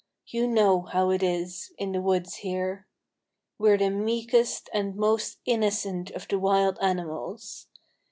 [0.25, 1.35] You know how it is
[1.69, 2.87] with us in the woods here.
[3.59, 7.67] We're the meekest and most innocent of the wild animals.